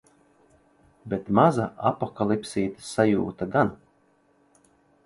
Bet 1.13 1.29
maza 1.39 1.67
apokalipsītes 1.91 2.91
sajūta 2.95 3.51
gan. 3.59 3.75